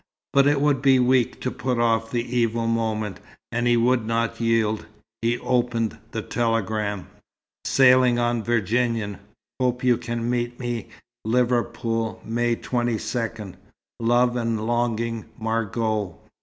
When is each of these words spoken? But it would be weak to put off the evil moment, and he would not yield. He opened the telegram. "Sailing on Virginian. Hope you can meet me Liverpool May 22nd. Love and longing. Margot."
But 0.33 0.47
it 0.47 0.59
would 0.59 0.81
be 0.81 0.97
weak 0.97 1.39
to 1.41 1.51
put 1.51 1.77
off 1.77 2.09
the 2.09 2.23
evil 2.35 2.65
moment, 2.65 3.19
and 3.51 3.67
he 3.67 3.77
would 3.77 4.03
not 4.03 4.39
yield. 4.41 4.87
He 5.21 5.37
opened 5.37 5.99
the 6.09 6.23
telegram. 6.23 7.05
"Sailing 7.65 8.17
on 8.17 8.41
Virginian. 8.41 9.19
Hope 9.59 9.83
you 9.83 9.97
can 9.99 10.27
meet 10.27 10.59
me 10.59 10.89
Liverpool 11.23 12.19
May 12.25 12.55
22nd. 12.55 13.53
Love 13.99 14.35
and 14.35 14.65
longing. 14.65 15.25
Margot." 15.37 16.17